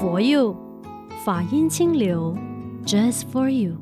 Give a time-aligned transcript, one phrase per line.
[0.00, 0.56] For You，
[1.26, 2.34] 法音清流
[2.86, 3.74] ，Just for you。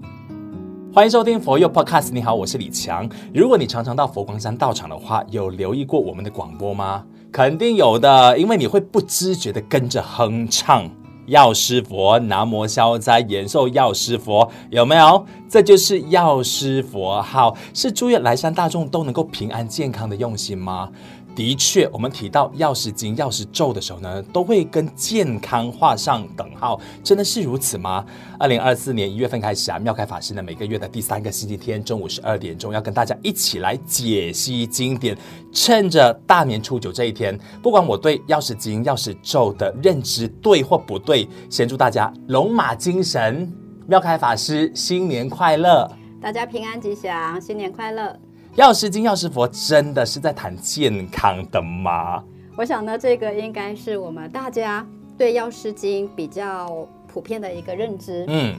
[0.92, 2.10] 欢迎收听佛佑 Podcast。
[2.10, 3.08] 你好，我是李强。
[3.32, 7.04] 如果你常常到佛光山道场的话，有留意过我们的广播吗？
[7.30, 10.90] 肯定有的，因为你会不自觉地跟着哼唱
[11.26, 15.24] “药师佛，南无消灾延寿药师佛”，有没有？
[15.48, 20.90] 这就是药师佛号，是祝愿来山大众都能够平安健康的用心吗？
[21.38, 26.80] 的确，我们提到药师经、药师咒的时候呢，都会跟健康画上等号。
[27.04, 28.04] 真的是如此吗？
[28.40, 35.16] 二零二四年一月份开始啊，妙开法师呢，每个月的第三个星期天中午十二点钟，要跟大家一起来解析经典。
[35.52, 43.48] 趁着大年初九这一天，不管我对药师经、药师咒的认知对或不对，先祝大家龙马精神，
[43.86, 45.88] 妙开法师新年快乐，
[46.20, 48.27] 大家平安吉祥，新年快乐。
[48.54, 52.22] 药师经、药师佛真的是在谈健康的吗？
[52.56, 54.84] 我想呢，这个应该是我们大家
[55.16, 58.24] 对药师经比较普遍的一个认知。
[58.26, 58.56] 嗯，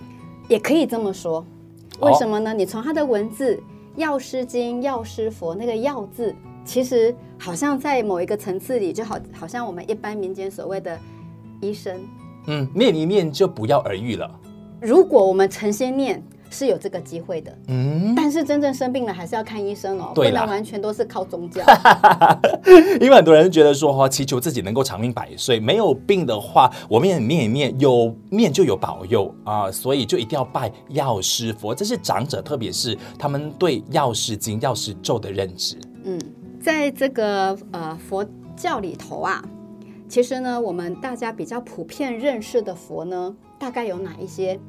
[0.47, 1.45] 也可以这么说。
[1.99, 2.51] 为什么呢？
[2.51, 3.61] 哦、你从它的文字，
[3.97, 10.97] 药师经、药师佛那个“药”字，其实好像在某一个层次里，就好好像我们一般民间所谓的
[11.59, 11.99] 医生。
[12.47, 14.31] 嗯，念一念就不药而愈了。
[14.79, 16.23] 如果我们诚心念。
[16.49, 21.63] 是有这个机会的，嗯，但是真正生病了还是要看医生哦，不能完全都是靠宗教。
[22.99, 31.73] 因为很多人觉得说哈，祈求自己能够长命百岁，没有病的话，我们也念一念，有念就有保佑啊，所以就一定要拜药师佛。
[31.73, 35.77] 这是长者，特别是他们对药师经、药师咒的认知。
[36.03, 36.19] 嗯，
[36.59, 38.25] 在这个呃佛
[38.55, 39.43] 教里头啊，
[40.07, 44.59] 其实呢，我们大家比较普遍认识的佛呢，大概有哪一些？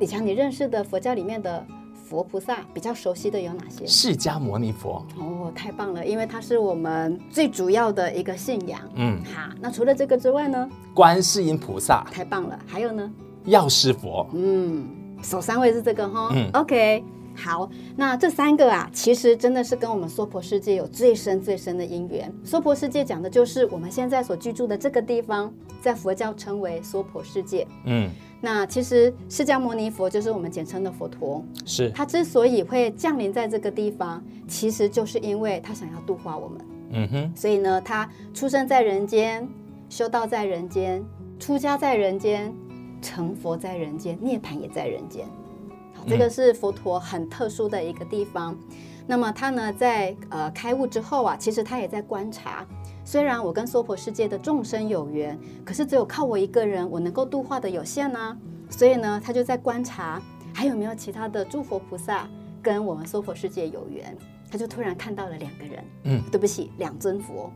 [0.00, 1.64] 李强，你认识的佛教里面的
[1.94, 3.86] 佛菩萨比较熟悉的有哪些？
[3.86, 8.80] 释迦牟尼佛哦，太棒了，因为它是我们最主要的一个信仰。
[8.96, 10.68] 嗯，好，那除了这个之外呢？
[10.92, 13.10] 观世音菩萨，太棒了，还有呢？
[13.44, 14.84] 药师佛，嗯，
[15.22, 16.30] 首三位是这个哈。
[16.34, 17.04] 嗯，OK，
[17.36, 22.32] 好，那这三个啊，其实真的是跟我们娑婆世界有最深最深的因缘。
[22.42, 27.64] 娑婆世界讲的就是我们现在所居住的这个地方，在佛教称为娑婆世界。
[27.84, 28.10] 嗯。
[28.44, 36.60] 那其实释迦牟尼佛就是我们简称的佛陀，是他之所以会降临在这个地方，其实就是因为他想要度化我们。
[36.90, 39.48] 嗯哼，所以呢，他出生在人间，
[39.88, 41.02] 修道在人间，
[41.40, 42.52] 出家在人间，
[43.00, 45.26] 成佛在人间，涅槃也在人间。
[45.94, 48.52] 好，这个是佛陀很特殊的一个地方。
[48.52, 48.76] 嗯、
[49.06, 52.66] 那么他呢，在呃开悟之后啊，其实他也在观察。
[53.04, 58.36] 虽然我跟娑婆世界的众生有缘，可是只有靠我一个人，我能够度化的有限啊。
[58.70, 60.20] 所以呢，他就在观察
[60.54, 62.26] 还有没有其他的诸佛菩萨
[62.62, 64.16] 跟我们娑婆世界有缘。
[64.50, 67.50] 他就突然看到了两个人，嗯，对不起，两尊佛。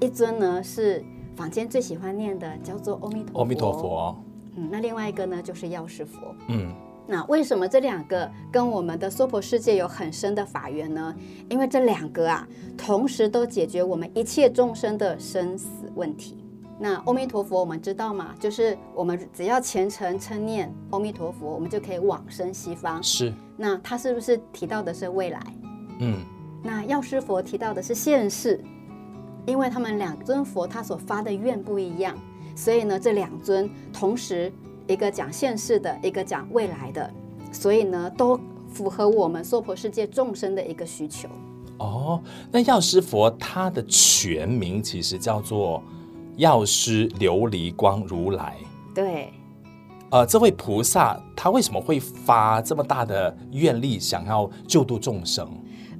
[0.00, 1.02] 一尊呢是
[1.34, 3.38] 坊间最喜欢念的，叫做阿弥陀佛。
[3.38, 4.16] 阿弥陀佛。
[4.56, 6.34] 嗯，那另外一个呢就是药师佛。
[6.48, 6.74] 嗯。
[7.06, 11.14] 那为什么这两个跟我们的娑婆世界有很深的法缘呢？
[11.50, 12.48] 因为这两个啊，
[12.78, 16.42] 同时都解决我们一切众生的生死问题。
[16.78, 23.02] 那阿弥陀佛，我们知道嘛，就是我们只要虔诚称念阿弥陀佛，我们就可以往生西方。
[23.02, 23.30] 是。
[23.54, 25.40] 那他是不是提到的是未来？
[26.00, 26.24] 嗯。
[26.62, 28.64] 那药师佛提到的是现世，
[29.44, 32.16] 因为他们两尊佛他所发的愿不一样，
[32.56, 34.50] 所以呢，这两尊同时。
[34.86, 37.10] 一个讲现世的，一个讲未来的，
[37.50, 41.28] 所以呢，都符合我们娑婆世界众生的一个需求。
[41.78, 42.22] 哦，
[42.52, 45.82] 那药师佛他的全名其实叫做
[46.36, 48.56] 药师琉璃光如来。
[48.94, 49.32] 对。
[50.10, 55.48] 呃，这位菩萨他为什么会发这么大的愿力，想要救度众生？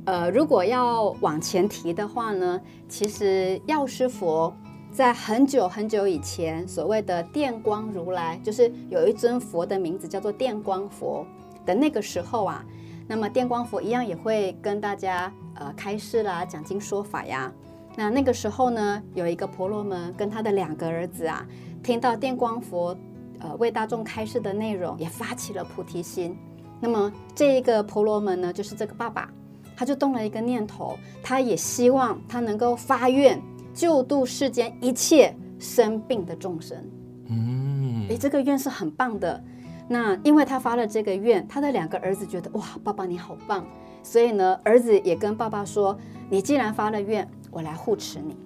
[0.05, 4.55] 呃，如果要往前提的话呢，其实药师佛。
[4.95, 11.27] 在很久很久以前，所谓的电光如来，就是有一尊佛的名字叫做电光佛
[11.67, 12.65] 的那个时候啊，
[13.09, 17.53] 那么电光佛一样也会跟大家呃开示啦、讲经说法呀。
[17.97, 21.45] 那那个时候呢，有一个婆罗门跟他的两个儿子啊，
[21.83, 22.97] 听到电光佛
[23.41, 26.39] 呃为大众开示的内容，也发起了菩提心。
[26.79, 29.29] 那么这一个婆罗门呢，就是这个爸爸，
[29.77, 33.43] 他就动了一个念头，他也希望他能够发愿。
[33.75, 36.79] 救度世间一切生病的众生，
[37.27, 39.43] 嗯，诶，这个愿是很棒的。
[39.89, 43.67] 那因为他发了这个愿，他的两个儿子觉得哇，爸爸你好棒，
[44.03, 45.99] 所以呢，儿子也跟爸爸说
[46.31, 48.37] ：“你既然发了愿，我来护持你。”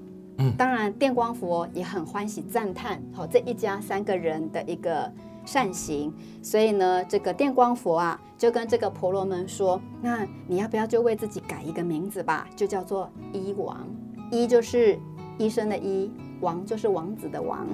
[0.41, 5.13] 嗯，当然，电光佛也很欢喜赞叹，好这一家三个人的一个
[5.45, 6.13] 善行。
[6.43, 12.49] 所以呢，这个电光佛啊，就跟这个婆罗门说：“那你要不要就为自己改一个名字吧？
[12.57, 13.87] 就叫做医王，
[14.31, 14.99] 一就是。”
[15.39, 17.67] 医生的医，王就是王子的王，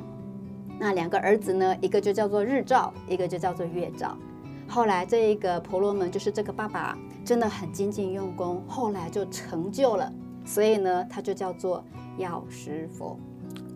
[0.78, 4.16] 那两个儿子呢，一个就叫做日照，一个就叫做月照。
[4.68, 10.12] 后来这一个婆罗门就是这个爸爸，真的很精进用功，后来就成就了，
[10.44, 11.84] 所以呢，他就叫做
[12.18, 13.18] 药师佛。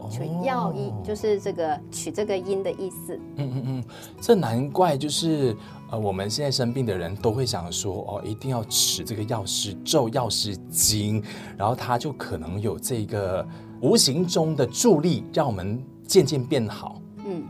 [0.09, 3.19] 取药医就是这个取这个音的意思。
[3.35, 3.85] 嗯嗯嗯，
[4.21, 5.57] 这难怪就是
[5.91, 11.21] 呃，我们现在生病的人都会想说哦，一定要持这个药师咒、药师经，
[11.57, 13.45] 然后他就可能有这个
[13.81, 17.01] 无形中的助力，让我们渐渐变好。
[17.25, 17.43] 嗯，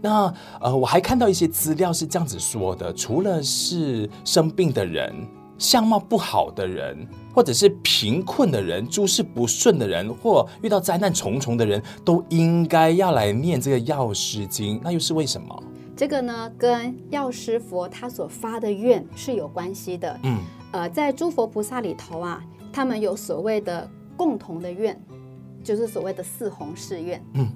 [0.00, 5.14] 那呃，我还看到一些资料是这样子说的，除了是生病的人。
[5.58, 14.80] 相貌不好的人，或者是贫困的人、诸事不顺的人，或遇到灾难重重的人，都应该要来念这个药师经。
[14.82, 15.62] 那又是为什么？
[15.94, 20.18] 这个呢，跟药师佛他所发的愿是有关系的。
[20.22, 20.38] 嗯，
[20.72, 23.86] 呃，在诸佛菩萨里头啊，他们有所谓的
[24.16, 24.98] 共同的愿，
[25.62, 27.22] 就是所谓的四弘誓愿。
[27.34, 27.48] 嗯，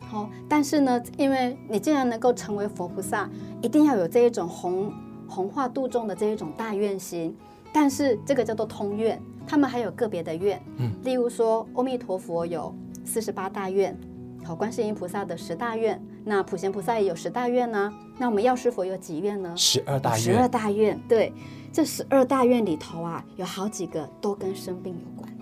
[0.00, 4.92] 好，但是呢，因为你既然能够成为佛菩萨，一定要有这一种弘。
[5.28, 7.34] 弘化度众的这一种大愿心，
[7.72, 13.98] 但是这个叫做通愿，他们还有个别的愿，嗯，例如说阿弥陀佛有四十八大愿，
[14.44, 19.54] 好，观世音菩萨的十大愿，那普贤菩萨也有十大愿呢，那我们药师佛有几愿呢？
[19.56, 20.20] 十二大愿。
[20.20, 21.32] 十二大愿，对，
[21.72, 25.41] 这十二大愿里头啊，有好几个都跟生病有关，嗯，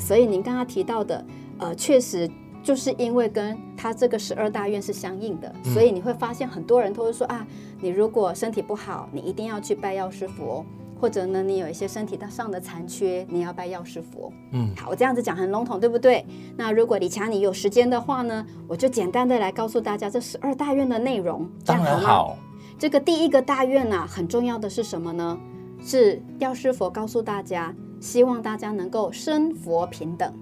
[0.00, 1.24] 所以您刚刚提到的，
[1.58, 2.28] 呃，确实。
[2.62, 7.46] 就是因为跟他这个十二大愿是相应的，嗯、所以你会发现很多人都会说啊，
[7.80, 10.62] 你如果身体不好，你一定要去拜药师佛，
[11.00, 14.30] 或者呢，你有一些身体上的残缺，你要拜药师佛。
[14.52, 16.22] 嗯，好，我这样子讲很笼统，对不对？
[16.54, 21.48] 那如果李强你有时间的话呢，我就简单的来告诉大家这十二大愿的内容。
[21.64, 22.36] 当然好。
[22.78, 25.40] 这个第一个大愿呢、啊，很重要的是什么呢？
[25.82, 30.32] 是药师佛告诉大家，希望大家能够生佛平等。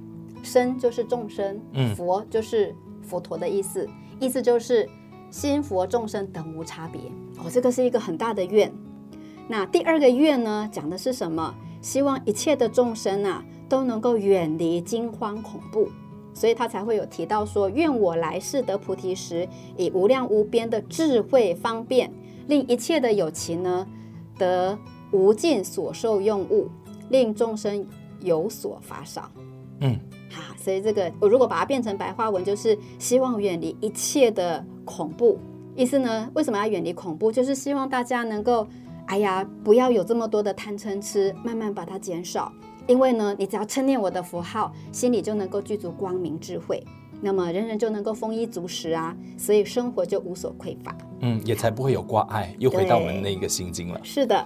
[0.43, 1.61] 生就是众生，
[1.97, 4.89] 佛就是佛陀的意思，嗯、意思就是
[5.31, 7.01] 心佛众生等无差别。
[7.39, 8.73] 哦，这个是一个很大的愿。
[9.49, 11.55] 那第二个愿呢，讲的是什么？
[11.83, 15.89] 希望一切的众生啊，都能够远离惊慌恐怖，
[16.35, 22.13] 所以他才会有提到说：愿我来世得菩提时，以无量无边的智慧方便，
[22.47, 23.87] 令一切的有情呢，
[24.37, 24.79] 得
[25.13, 26.69] 无尽所受用物，
[27.11, 27.87] 令众生
[28.21, 29.31] 有所法赏。
[29.81, 29.99] 嗯。
[30.33, 35.39] 啊，所以这个我如果把它变成白话文，就是希望远离一切的恐怖。
[35.75, 37.33] 意思呢，为什么要远离恐怖？
[37.33, 38.67] 就是希望大家能够，
[39.07, 42.53] 哎呀，不要有这么多的贪嗔痴，慢慢把它减少。
[42.87, 46.85] 因为呢，你只要称念我的符号，心里就能够具足光明智慧，
[47.21, 50.97] 那么人人就能够丰衣足食啊，所以生活就无所匮乏。
[51.21, 52.55] 嗯，也才不会有挂碍。
[52.59, 54.01] 又回到我们那个心经了。
[54.03, 54.45] 是的，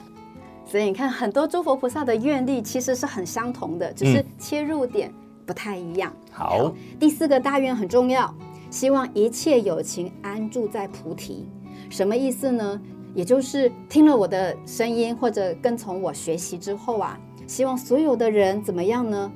[0.73, 5.11] 所以你看，很多诸佛菩萨的愿力其实是很相同的，只是切入点。
[5.11, 5.15] 嗯
[5.45, 6.15] 不太一样。
[6.31, 8.33] 好，好，第四个大愿很重要，
[8.71, 11.49] 希望一切有情安住在菩提。
[11.91, 12.81] 什么意思呢？
[13.13, 19.31] 也就是听了我的声音或者跟从我学习之后啊，希望所有的人怎么样呢？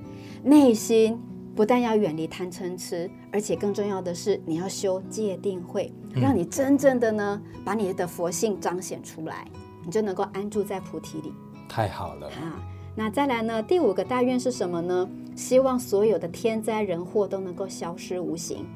[0.45, 1.21] 内心
[1.57, 9.45] 不但要远离贪嗔痴，而且更重要的是，你要修戒定慧，让你真正的呢，把你的佛性彰显出来，
[9.87, 11.33] 你就能够安住在菩提里。
[11.69, 12.27] 太好了。
[12.27, 12.61] 啊，
[12.95, 13.63] 那再来呢？
[13.63, 15.09] 第五个大愿是什么呢？
[15.37, 18.67] 希望所有的天灾人祸都能够消失无形，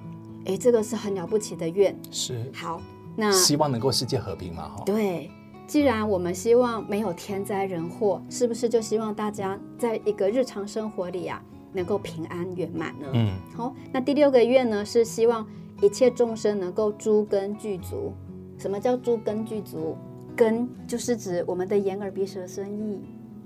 [0.45, 1.99] 哎，这个是很了不起的愿。
[2.11, 2.50] 是。
[2.55, 2.81] 好，
[3.17, 4.69] 那希望能够世界和平嘛？
[4.69, 4.83] 哈。
[4.87, 5.31] 对，
[5.67, 13.09] 既然我们希望没有天灾人祸，是不是就希望大家在一个日常生活里啊，能够平安圆满呢？
[13.14, 13.33] 嗯。
[13.57, 15.47] 好，那第六个愿呢，是希望
[15.81, 18.12] 一切众生能够诸根具足。
[18.59, 19.97] 什么叫诸根具足？
[20.40, 23.02] 根就是指我们的眼耳鼻舌身意。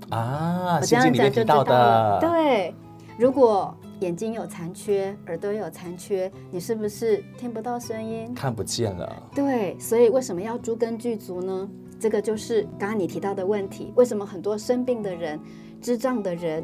[0.09, 2.21] 啊，我这样讲就知道了。
[2.21, 2.73] 对。
[3.17, 8.33] 如果眼睛有残缺，耳朵有残缺，你是不是听不到声音？
[8.33, 9.23] 看不见了。
[9.33, 11.69] 对，所以为什么要诸根具足呢？
[11.97, 13.93] 这个就是刚刚你提到的问题。
[13.95, 15.39] 为什么很多生病的人、
[15.81, 16.61] 智障的人，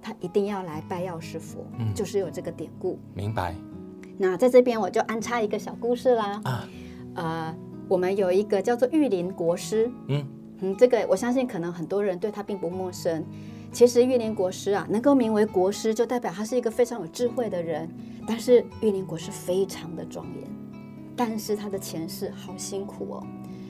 [0.00, 1.66] 他一定要来拜药师佛？
[1.78, 2.98] 嗯，就是有这个典故。
[3.14, 3.54] 明白。
[4.16, 6.40] 那在这边我就安插一个小故事啦。
[6.44, 6.68] 啊，
[7.16, 7.54] 呃，
[7.88, 9.90] 我们有一个叫做玉林国师。
[10.08, 10.26] 嗯
[10.60, 13.24] 嗯，这个我相信可能很多人对他并不陌生。
[13.72, 17.88] 其实玉林国师啊，能够名为国师，就代表他是一个非常有智慧的人。
[18.26, 20.48] 但是玉林国师非常的庄严，
[21.14, 23.26] 但是他的前世好辛苦哦。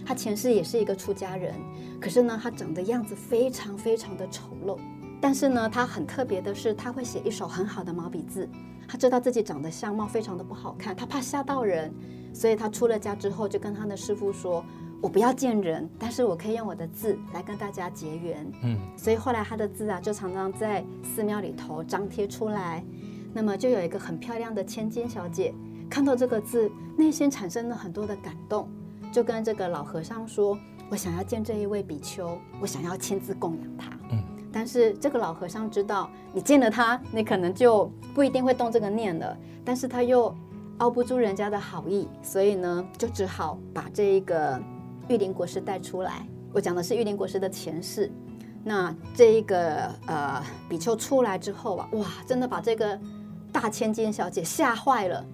[0.07, 1.53] 他前世也是一个出家人，
[2.01, 4.79] 可是呢，他长的样子非常非常的丑陋。
[5.21, 8.49] 但是呢，他很特别的是，他会写一手很好的毛笔字。
[8.87, 11.93] 他知道自己长得相貌非常的不好看，他怕吓到人，
[12.37, 14.62] 所以他出了家之后，就跟他的师傅说。
[15.02, 18.50] 我不要见人，但是我可以用我的字来跟大家结缘。
[18.62, 22.83] 嗯，所以后来他的字啊，就常常在寺庙里头张贴出来。
[23.35, 25.55] 那么就有一个很漂亮的千金小姐，
[25.90, 28.66] 看到这个字，内心产生了很多的感动，
[29.12, 30.59] 就跟这个老和尚说
[30.90, 34.19] ：“我想要见这一位比丘，我想要亲自供养他。”嗯，
[34.50, 39.37] 但是这个老和尚知道，你见了他，你可能就不一定会动这个念了。
[39.62, 40.35] 但是他又
[40.78, 44.61] 熬不住人家的好意，所以呢，就只好把这一个
[45.09, 46.26] 玉林国师带出来。
[46.52, 48.11] 我讲的是玉林国师的前世。
[48.62, 52.99] 那这一个呃比丘出来之后啊，哇，真的把这个
[53.52, 55.25] 大千金小姐吓坏了，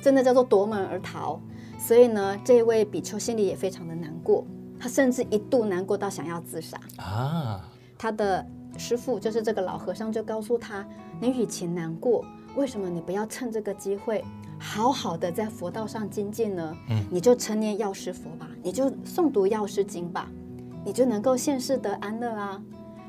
[0.00, 1.40] 真的叫做夺门而逃。
[1.78, 4.46] 所以呢，这位比丘心里也非常的难过，
[4.78, 7.60] 他甚至一度难过到想要自杀啊。
[7.98, 8.46] 他的
[8.78, 10.86] 师父就是这个老和尚，就告诉他
[11.20, 12.24] ：“你与其难过，
[12.54, 14.24] 为什么你不要趁这个机会，
[14.58, 16.76] 好好的在佛道上精进呢？
[16.88, 20.28] 嗯，你就称念药师佛吧，你就诵读药师经吧，
[20.84, 22.62] 你就能够现世得安乐啊。”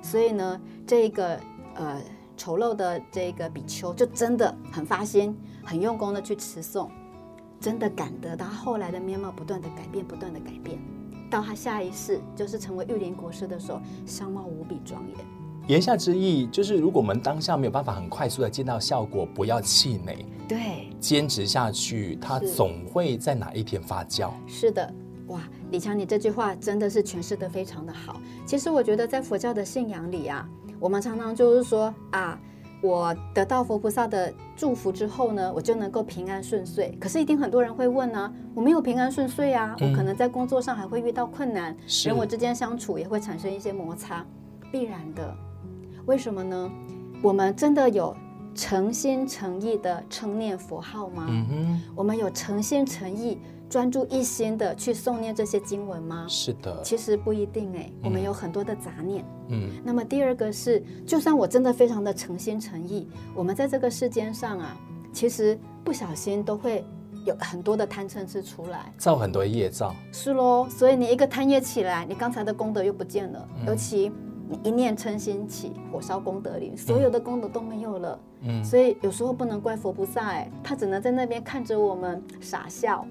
[0.03, 1.39] 所以呢，这个
[1.75, 2.01] 呃
[2.35, 6.89] 丑陋的这个比丘就真的很发心、很用功的去持诵，
[7.59, 10.79] 真的感得到他后来的面貌不断的改变、不断的改变，
[11.29, 15.17] 到他下一世就是成为玉林国师的时候，相貌无比庄严。
[15.67, 24.31] 言下之意就是，如果我们当下没有办法很快速的见到效果，不要气馁，对，坚持下去，它总会在哪一天发酵。
[24.47, 24.93] 是的。
[25.27, 28.21] 哇，李强，你这句话真的是诠释的非常的好。
[28.45, 30.47] 其实我觉得在佛教的信仰里啊，
[30.79, 32.39] 我们常常就是说啊，
[32.81, 36.97] 我得到佛菩萨的祝福之后呢，我就能够平安顺遂。
[36.97, 44.25] 可是一定很多人会问呢、啊，我没有平安顺遂啊，我可能在工作上还会遇到困难，嗯、人我之间相处也会产生一些摩擦，
[44.71, 45.35] 必然的。
[46.07, 46.71] 为什么呢？
[47.21, 48.15] 我们真的有
[48.55, 51.27] 诚心诚意的称念佛号吗？
[51.29, 53.37] 嗯哼，我们有诚心诚意。
[53.69, 56.25] 专注一心的去诵念这些经文吗？
[56.29, 59.25] 是的，其实不一定哎，我们有很多的杂念。
[59.49, 64.77] 嗯，那么第二个是，就算我真的非常的诚心诚意，我们在这个世间上啊，
[65.11, 66.85] 其实不小心都会
[67.25, 69.93] 有很多的贪嗔痴出来，造很多业障。
[70.13, 73.49] 是喽，所以你一个贪业起来，你刚才的功德又不见了。
[73.59, 74.09] 嗯、尤其
[74.49, 78.19] 你一念嗔心起，火烧功德林，所有的功德都没有了。
[78.41, 83.05] 嗯，所以有时候不能怪佛菩萨哎，他只能在那边看着我们傻笑。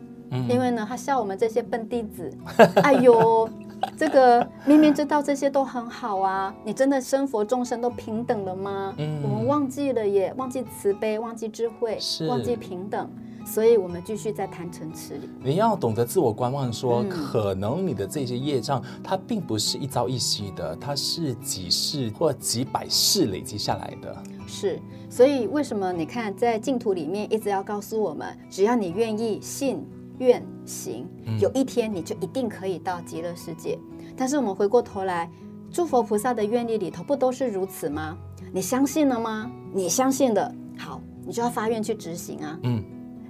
[0.48, 2.28] 因为呢，他笑我们这些笨弟子，
[2.82, 3.48] 哎呦，
[3.96, 8.92] 这个明明知道这些都很好啊，你真的生佛众生都平等了吗？
[8.98, 11.96] 嗯，我们忘记了耶，忘记慈悲，忘记智慧，
[12.28, 13.08] 忘记平等，
[13.46, 15.30] 所以我们继续在贪嗔痴里。
[15.42, 24.22] 你要懂得自我观望说，说、嗯、可能你的这些业障，它并不是一朝一夕的，它是几世或几百世累积下来的。
[24.46, 29.82] 是，所以为什么你看在净土里面一直要告诉我们，只要你愿意信。
[30.18, 31.06] 愿行，
[31.38, 33.78] 有一天你就一定可以到极乐世界。
[34.16, 35.30] 但是我们回过头来，
[35.70, 38.16] 诸佛菩萨的愿力里头不都是如此吗？
[38.50, 39.52] 你相信了吗？
[39.74, 42.58] 你相信的，好，你就要发愿去执行啊。
[42.62, 42.82] 嗯，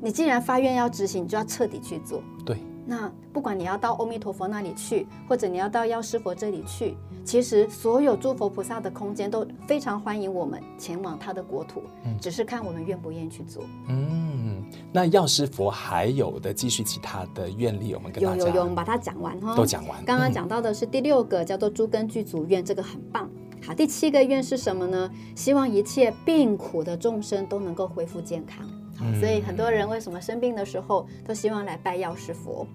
[0.06, 2.22] 你既然发愿要执行，你就要彻底去做。
[2.44, 2.56] 对。
[2.86, 13.64] 那不管你要到阿弥陀佛那里去，或者你要到药师佛这里去，其实所有诸佛菩萨的空间都非常欢迎我们前往他的国土，嗯，只是看我们愿不愿意去做。
[13.88, 20.04] 嗯，那药师佛还有的继续其他的愿力，我们跟大家有有有，我们把它讲完哈，都讲完。
[20.04, 23.28] 刚刚讲到的是第六个，叫做诸根具足愿，这个很棒。
[23.66, 25.10] 好，第七个愿是什么呢？
[25.34, 28.64] 希望一切病苦的众生都能够恢复健康。
[28.98, 32.66] 好，所以很多人为什么生病的时候都希望来拜药师佛？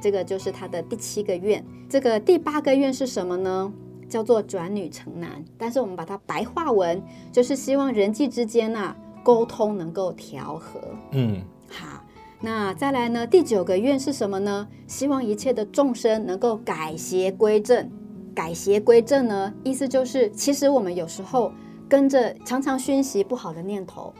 [0.00, 1.64] 这个就是他的第七个愿。
[1.88, 3.72] 这个第八个愿是什么呢？
[4.08, 5.44] 叫做转女成男。
[5.58, 7.02] 但是我们把它白话文，
[7.32, 10.80] 就是希望人际之间啊沟通能够调和。
[11.12, 12.02] 嗯，好。
[12.38, 13.26] 那再来呢？
[13.26, 14.68] 第九个愿是什么呢？
[14.86, 17.90] 希望一切的众生能够改邪归正。
[18.34, 21.50] 改邪归正呢，意思就是其实我们有时候
[21.88, 24.12] 跟着常常熏习不好的念头。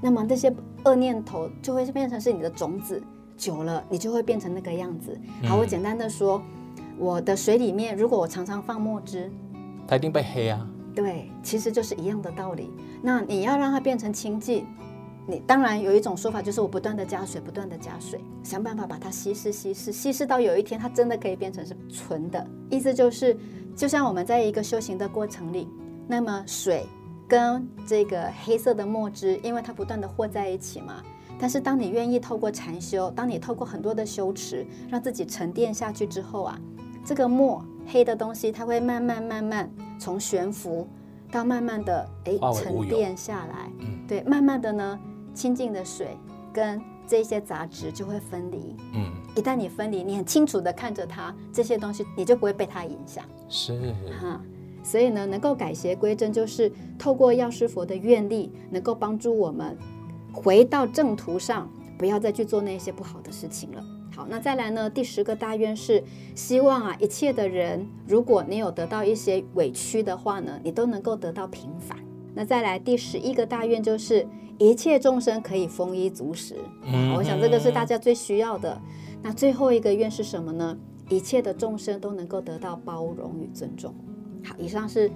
[0.00, 3.02] 那么这些恶念头就会变成是你的种子，
[3.36, 5.18] 久了你就会变成那个样子。
[5.44, 6.42] 好，我简单的说，
[6.98, 9.30] 我的水里面如果我常常放墨汁，
[9.86, 10.66] 它一定被黑啊。
[10.94, 12.70] 对，其实就是一样的道理。
[13.02, 14.64] 那你要让它变成清净，
[15.26, 22.46] 你当然有一种说法就是我不断的加水，不断的加水，想办法把它稀释、稀释、稀释到有一天它真的可以变成是纯的。
[22.70, 23.36] 意思就是，
[23.74, 25.66] 就像我们在一个修行的过程里，
[26.06, 26.86] 那么水。
[27.28, 31.02] 跟这个黑色的墨汁，因为它不断的和在一起嘛。
[31.38, 36.58] 但是当你愿意透过禅修，当你透过很多的修持，让自己沉淀下去之后啊，
[37.04, 40.86] 这个墨黑的东西，它会慢慢慢慢从悬浮
[41.32, 43.68] 到慢慢的哎沉淀下来。
[43.80, 44.98] 嗯，对，慢慢的呢，
[45.34, 46.16] 清净的水
[46.52, 48.76] 跟这些杂质就会分离。
[48.94, 53.24] 嗯，一旦你分离，你很清楚的看着它，这些东西你就不会被它影响。
[53.48, 54.40] 是哈。
[54.84, 59.76] 所以呢，能够改邪归正，就是透过药师佛的愿力，能够帮助我们
[60.32, 63.82] 回到正途上，不要再去做那些不好的事情了。
[64.14, 64.88] 好，那再来呢？
[64.88, 66.04] 第十个大愿是
[66.36, 71.98] 希望啊，一切的人，如果你有得到一些委屈的话呢，你都能够得到平反。
[72.34, 74.24] 那再来第十一个大愿就是
[74.58, 76.56] 一切众生可以丰衣足食。
[76.84, 78.80] 嗯，我想这个是大家最需要的。
[79.22, 80.76] 那最后一个愿是什么呢？
[81.08, 83.94] 一切的众生都能够得到包容与尊重。
[84.44, 85.10] 好，以上是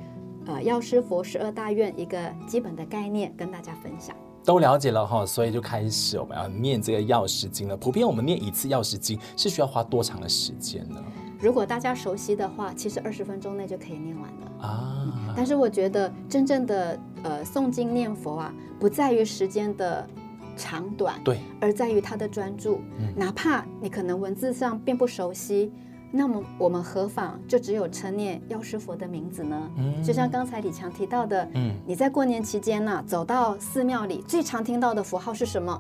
[0.47, 4.17] 呃药师佛十二大愿一个基本的概念，跟大家分享。
[4.45, 7.77] 都了解了哈，所以就开始我们要念这个药师经了。
[7.77, 11.03] 普遍我们念一次药师经是需要花多长的时间呢？
[11.39, 15.35] 如果大家熟悉的话，其实二十分钟内就可以念完了啊、嗯。
[15.37, 20.09] 但是我觉得真正的呃诵经念佛啊，不在于时间的
[20.57, 23.13] 长短，对，而在于他的专注、嗯。
[23.15, 25.71] 哪怕你可能文字上并不熟悉。
[26.11, 29.71] 那么我们何妨就只有称念药师佛的名字呢？
[29.77, 35.79] 嗯，就像刚才李强提到的，嗯，你在过年期间呢、啊，走到寺庙里，最常听到的符号是什么？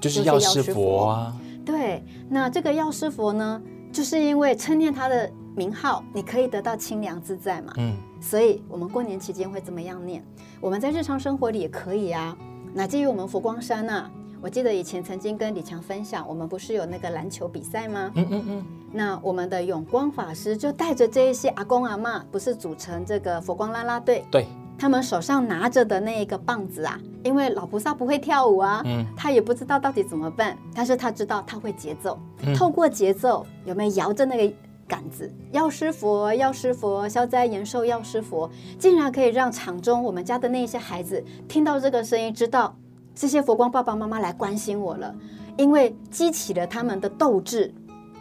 [0.00, 1.36] 就是药师佛啊。
[1.64, 7.72] 对，那这个药师佛呢，就是因为称念他的名号，你可以得到清凉自在嘛。
[7.78, 10.22] 嗯，所以我们过年期间会怎么样念？
[10.60, 12.36] 我们在日常生活里也可以啊。
[12.74, 14.10] 那基于我们佛光山呢、啊？
[14.42, 18.12] 我记得以前曾经跟李强分享，我们不是有那个篮球比赛吗？
[18.14, 18.64] 嗯嗯嗯。
[18.96, 24.24] 那我们的永光法师就带着这一些阿公阿妈，不是组成这个佛光啦啦队？
[24.30, 24.46] 对。
[24.78, 34.54] 他们手上拿着的那一个棒子啊，因为老菩萨不会跳舞啊，嗯，他也不知道到底怎么办，但是他知道他会节奏，嗯、透过节奏有没有摇着那个
[34.86, 35.32] 杆子？
[35.52, 42.76] 药师佛，药师佛，消灾延寿，药师佛，竟然可以让场中我们家的那些孩子听到这个声音，知道。
[43.14, 45.14] 这些佛光爸爸妈妈来关心我了，
[45.56, 47.72] 因为激起了他们的斗志，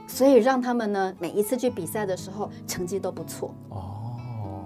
[0.07, 4.01] 所以让他们呢每一次去比赛的时候成绩都不错哦。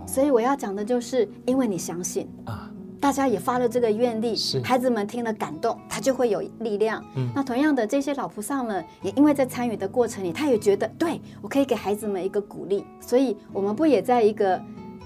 [0.05, 2.69] 所以我要讲的就是，因为你相信啊，
[2.99, 7.03] 大家也发了这个愿力，孩子们听了感动，他就会有力量。
[7.15, 14.59] 嗯，那同样的这些老菩萨们也因为在参与的过程里，他也觉得对我可以给孩子们一个鼓励，所以我们不也在一个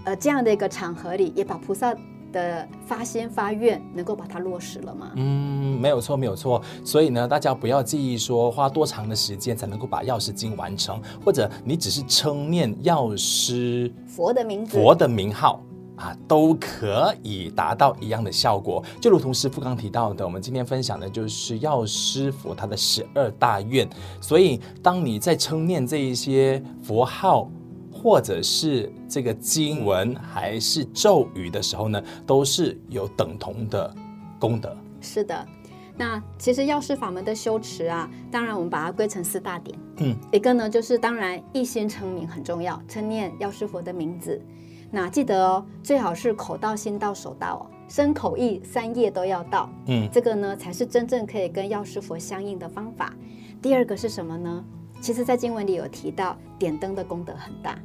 [0.05, 1.93] 呃这样的一个场合里，也把菩萨。
[2.33, 5.11] 的发心发愿能够把它落实了吗？
[5.15, 6.61] 嗯，没有错，没有错。
[6.83, 15.61] 所以呢，大家不要介意说花多长的时间才能够把药师经完成，或者你只是称念药师佛的名字、佛的名号
[15.95, 18.83] 啊，都可以达到一样的效果。
[18.99, 23.87] 就如同师傅刚提到的，我们今天分享的就是药师佛他的十二大愿。
[24.19, 27.47] 所以，当你在称念这一些佛号，
[27.91, 33.95] 或者是这个经文还是咒语的时候呢，都是有等同的
[34.39, 34.75] 功德。
[35.01, 35.47] 是的，
[35.95, 39.77] 那其实药师法门的修持啊，当然我们把它归成四大点。
[39.97, 44.41] 嗯，一个呢就是当然一心称名很重要，称念药师佛的名字。
[44.89, 49.69] 那记得哦，最好是口到、心到、手到哦，身口意三业都要到。
[49.85, 53.13] 嗯，这个呢才是真正可以跟药师佛相应的方法。
[53.61, 54.65] 第二个是什么呢？
[54.99, 57.77] 其实，在经文里有提到点灯的功德很大。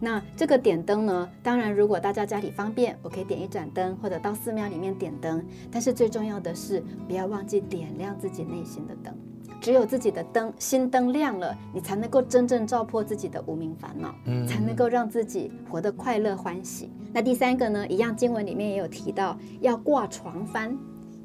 [0.00, 5.44] 那这个点灯呢，当然，如果大家家里方便，我可以点一盏灯，或者到寺庙里面点灯。
[5.72, 9.12] 但是最重要的是，不要忘记点亮自己内心的灯。
[9.60, 16.92] 只有自己的灯，心灯亮了，你才能够真正照破自己的无名烦恼，嗯，才能够让自己活得快乐欢喜。
[17.12, 20.76] 那第三个呢，一样经文里面也有提到，要挂床幡。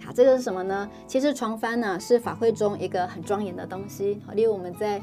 [0.03, 0.89] 好，这个是什么呢？
[1.05, 4.19] 其实床幡呢，是法会中一个很庄严的东西。
[4.25, 4.99] 好，例如我们在。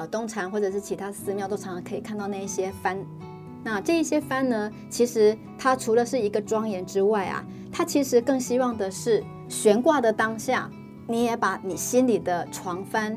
[0.00, 2.96] 呃，东禅或者是其他寺庙都常常可以看到那一些幡。
[3.62, 10.70] 那这一些幡呢，其实它除了是一个庄严之外啊，它其实更希望的是悬挂的当下，
[11.06, 13.14] 你也把你心里的床幡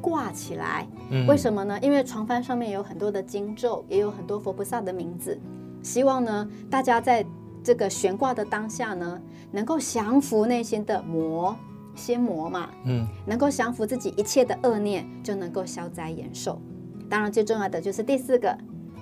[0.00, 0.88] 挂起来。
[1.10, 1.26] 嗯。
[1.26, 1.78] 为什么呢？
[1.82, 5.38] 因为床幡上面有很多的经咒，也有很多佛菩萨的名字。
[5.82, 7.22] 希望呢，大家在
[7.62, 11.54] 这个悬挂的当下呢，能够降服内心的魔。
[11.94, 16.60] 心魔嘛，嗯，能够降服自己一切的恶念，就能够消灾延寿。
[17.08, 18.56] 当然，最重要的就是第四个，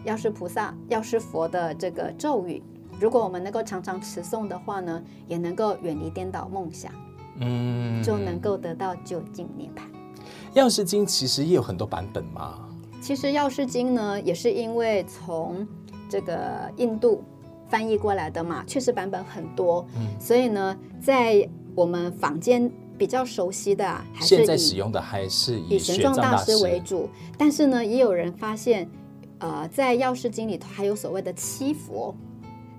[0.05, 2.63] 药师菩萨、药师佛的这个咒语。
[3.01, 6.93] 如果我们能够常常持诵的话呢，也能够远离颠倒梦想，
[7.41, 9.83] 嗯，就能够得到究竟涅槃。
[10.53, 12.69] 药师经其实也有很多版本嘛。
[13.01, 15.67] 其实药师经呢，也是因为从
[16.09, 17.25] 这个印度
[17.69, 22.71] 翻译过来的嘛，确实版本很多，嗯，所以呢，在我们坊间。
[22.99, 27.09] 比较熟悉的啊，还是现在使用的还是以玄奘大师为主。
[27.37, 28.89] 但是呢，也有人发现，
[29.39, 32.15] 呃，在药师经里头还有所谓的七佛。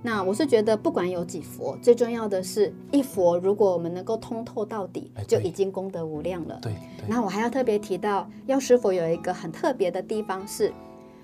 [0.06, 6.60] 那我是觉得，不管有几佛，最重要的是一佛，如果我们能够通透到底，就已经功德无量了。
[6.62, 6.74] 对。
[7.08, 10.74] 那我还要特别提到，药师佛有一个很特别的地方是，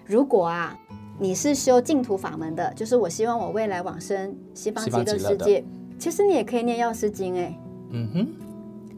[0.06, 0.80] 如果啊，
[1.20, 5.62] 你是修净土法门的，就是我希望我未来往生西方极乐世界，
[5.98, 7.60] 其实你也可以念药师经哎。
[7.90, 8.28] 嗯哼。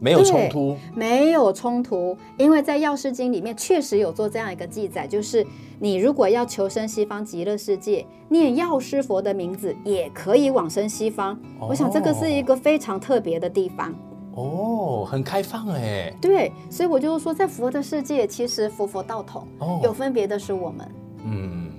[0.02, 5.46] 没有冲突，没有冲突，因为在《药师经》里面确实有做这样一个记载，就是
[5.78, 11.34] 你如果要求生西方极乐世界，念药师佛的名字也可以往生西方。
[11.60, 13.94] 哦、我想这个是一个非常特别的地方。
[14.34, 16.12] 哦，很开放哎。
[16.20, 20.94] 对，所以我就说，在佛的世界，其实佛佛道同，哦、有分别的是我们。
[21.24, 21.70] 嗯，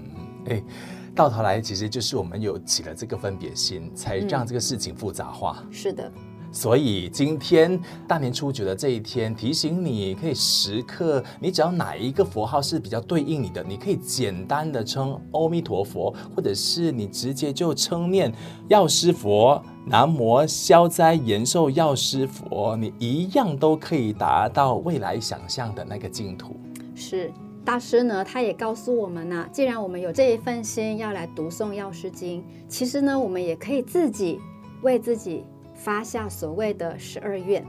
[0.47, 0.63] 哎，
[1.13, 5.57] 到头来其实就是我们有起了这个分别心，才让这个事情复杂化。
[5.65, 6.09] 嗯、是的。
[6.53, 18.31] 所以今天大年初九的这一天，提醒你可以时刻，你只要哪一个佛号是比较对应你的，你可以简单的称阿弥陀佛，或者是你直接就称念
[18.67, 26.55] 药师佛，南无消灾延寿药师佛，你一样都可以达到未来想象的那个净土。
[26.93, 27.33] 是
[27.65, 34.39] 大师呢，他也告诉我们呢、啊，既然我们有这一份心要来读诵药师经，其实呢，我们也可以自己
[34.83, 35.43] 为自己。
[35.83, 37.61] 发下所谓的十二愿，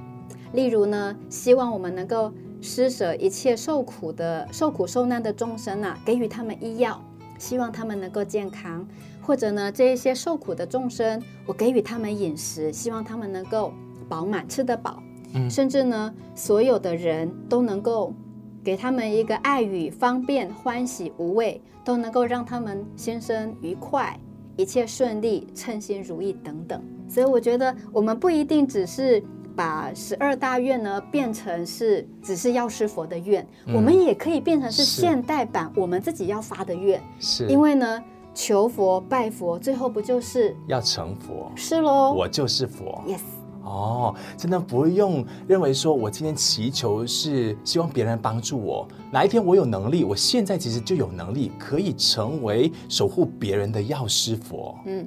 [0.52, 7.02] 例如呢，希望我们能够施舍一切受苦的、受苦受难的众生啊，给予他们医药，
[7.40, 8.86] 希望他们能够健康；
[9.20, 13.72] 或者呢，这一些受苦的众生，我给予他们饮食，希望他们能够
[14.08, 15.02] 饱满，吃得饱。
[15.34, 18.14] 嗯，甚至呢，所有的人都能够
[18.62, 24.16] 给他们一个爱与，方便、欢喜、无畏，都能够让他们心生愉快，
[24.56, 26.82] 一切顺利，称心如意等等。
[27.08, 29.22] 所以我觉得我们不一定只是
[29.54, 37.00] 把十二大愿呢变成是只是药师佛的愿，嗯、我们也可以变成是现代版我们自己要发的愿。
[37.20, 38.02] 是，因为呢，
[38.34, 41.52] 求佛拜佛，最后不就是要成佛？
[41.54, 43.00] 是喽，我就是佛。
[43.06, 43.20] Yes。
[43.64, 54.76] 哦，真的不用认为说我今天祈求是希望别人帮助我，哪一天我有能力，我现在其实就有能力可以成为守护别人的药师佛。
[54.86, 55.06] 嗯。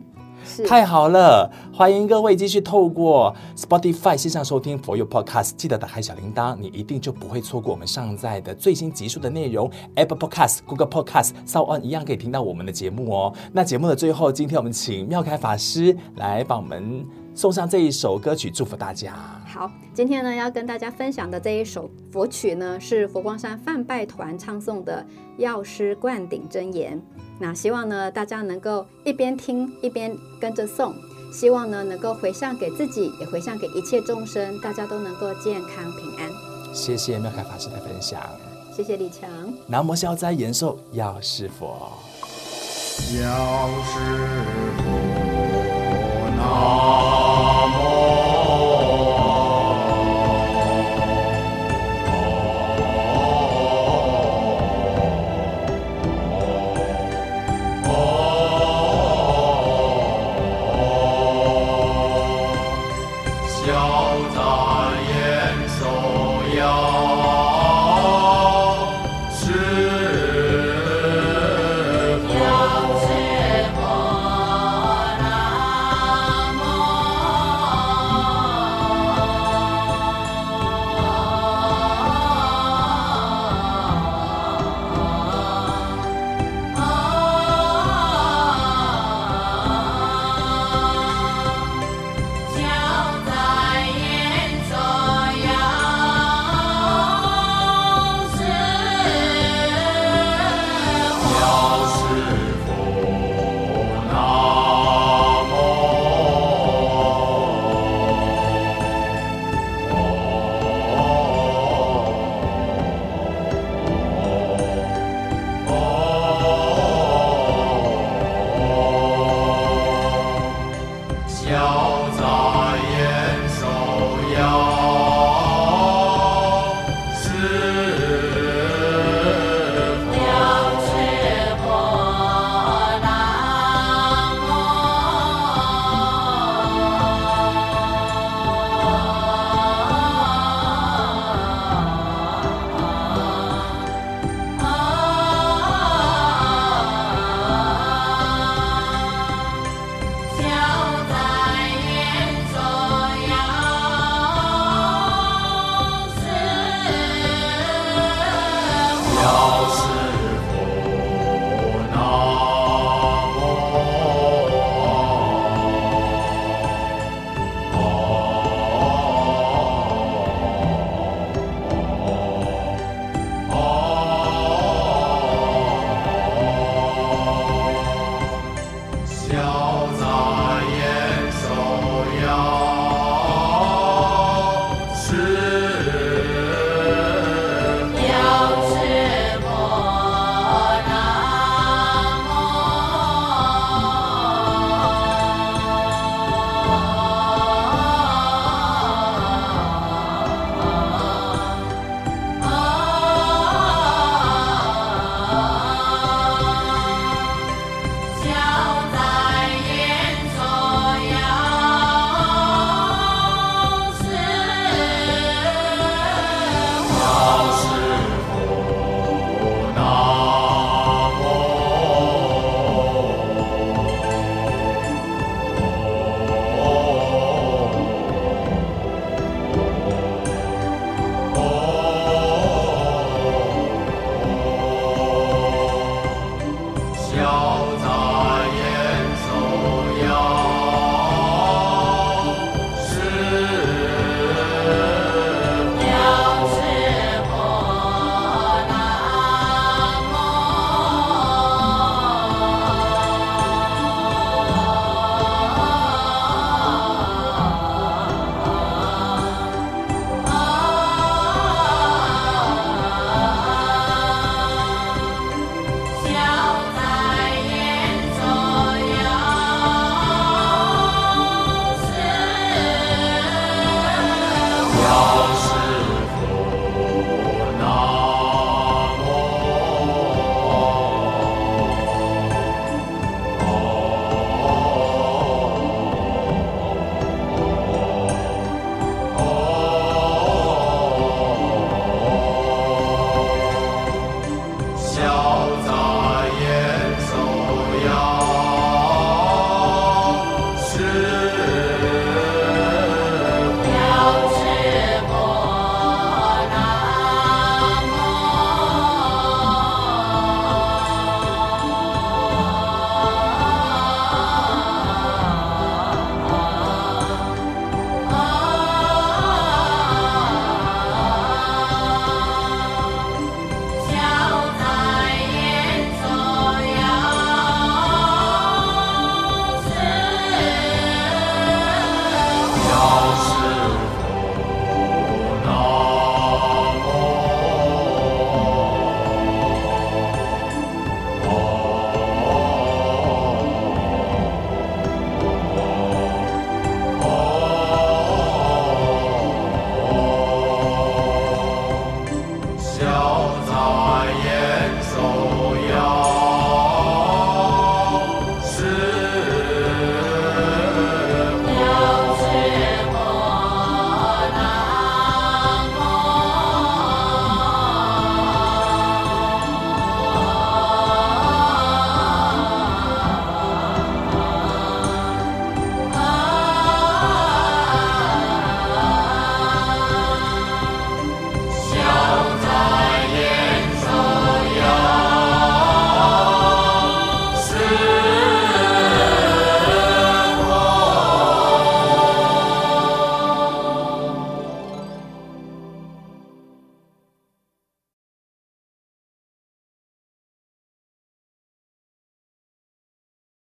[0.66, 9.70] 太好了，欢迎各位继续透过 Spotify 线上收听 For You Podcast，记得打开小铃铛，你一定就不会错过我们上载的最新集数的内容。
[9.96, 13.34] Apple Podcast、Google Podcast、SoundOn 一样可以听到我们的节目哦。
[13.52, 17.06] 那节目的最后，今天我们请妙开法师来帮我们
[17.38, 19.14] 送上这一首歌曲，祝福大家。
[19.46, 25.06] 好，今天呢要跟大家分享的这一首佛曲呢，是佛光山梵拜团唱诵的
[25.40, 26.98] 《药师灌顶真言》。
[27.40, 30.96] 那希望呢，大家能够一边听一边跟着诵，
[31.32, 36.32] 希望呢能够回向给自己，也回向给一切众生，大家都能够健康平安。
[36.74, 38.20] 谢谢妙开法师的分享，
[38.76, 39.30] 谢谢李强。
[39.68, 41.92] 南无消灾延寿药师佛，
[43.22, 44.00] 药师
[46.48, 47.87] 佛，